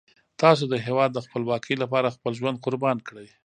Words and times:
تاسو 0.41 0.63
د 0.69 0.75
هیواد 0.85 1.09
د 1.13 1.19
خپلواکۍ 1.25 1.75
لپاره 1.83 2.13
خپل 2.15 2.31
ژوند 2.39 2.61
قربان 2.65 2.97
کړئ. 3.07 3.27